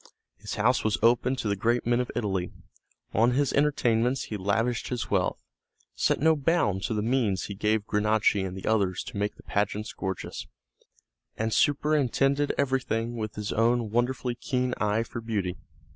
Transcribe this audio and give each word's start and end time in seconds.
His 0.37 0.55
house 0.55 0.83
was 0.83 0.97
open 1.03 1.35
to 1.35 1.47
the 1.47 1.55
great 1.55 1.85
men 1.85 1.99
of 1.99 2.09
Italy; 2.15 2.51
on 3.13 3.33
his 3.33 3.53
entertainments 3.53 4.23
he 4.23 4.35
lavished 4.35 4.87
his 4.87 5.11
wealth, 5.11 5.43
set 5.93 6.19
no 6.19 6.35
bounds 6.35 6.87
to 6.87 6.95
the 6.95 7.03
means 7.03 7.43
he 7.43 7.53
gave 7.53 7.85
Granacci 7.85 8.43
and 8.43 8.57
the 8.57 8.65
others 8.65 9.03
to 9.03 9.17
make 9.17 9.35
the 9.35 9.43
pageants 9.43 9.93
gorgeous, 9.93 10.47
and 11.37 11.53
superintended 11.53 12.51
everything 12.57 13.15
with 13.15 13.35
his 13.35 13.53
own 13.53 13.91
wonderfully 13.91 14.33
keen 14.33 14.73
eye 14.79 15.03
for 15.03 15.21
beauty. 15.21 15.55